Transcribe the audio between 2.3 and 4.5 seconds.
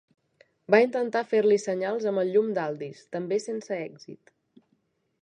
llum d'Aldis, també sense èxit.